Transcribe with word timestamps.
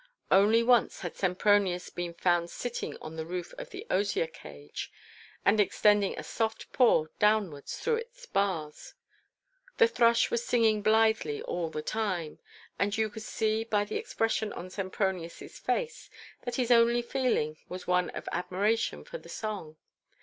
Only 0.31 0.63
once 0.63 1.01
had 1.01 1.15
Sempronius 1.15 1.91
been 1.91 2.15
found 2.15 2.49
sitting 2.49 2.97
on 3.03 3.17
the 3.17 3.23
roof 3.23 3.53
of 3.59 3.69
the 3.69 3.85
osier 3.91 4.25
cage, 4.25 4.91
and 5.45 5.59
extending 5.59 6.17
a 6.17 6.23
soft 6.23 6.73
paw 6.73 7.05
downwards 7.19 7.77
through 7.77 7.97
its 7.97 8.25
bars; 8.25 8.95
the 9.77 9.87
thrush 9.87 10.31
was 10.31 10.43
singing 10.43 10.81
blithely 10.81 11.43
all 11.43 11.69
the 11.69 11.83
time, 11.83 12.39
and 12.79 12.97
you 12.97 13.11
could 13.11 13.21
see 13.21 13.63
by 13.63 13.85
the 13.85 13.97
expression 13.97 14.51
on 14.53 14.71
Sempronius's 14.71 15.59
face 15.59 16.09
that 16.45 16.55
his 16.55 16.71
only 16.71 17.03
feeling 17.03 17.59
was 17.69 17.85
one 17.85 18.09
of 18.09 18.27
admiration 18.31 19.03
for 19.03 19.19
the 19.19 19.29
song. 19.29 19.77